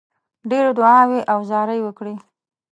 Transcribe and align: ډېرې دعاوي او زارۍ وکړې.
ډېرې 0.49 0.71
دعاوي 0.77 1.21
او 1.31 1.39
زارۍ 1.49 1.79
وکړې. 1.83 2.13